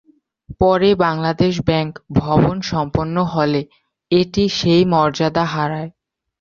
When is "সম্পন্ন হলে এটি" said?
2.71-4.43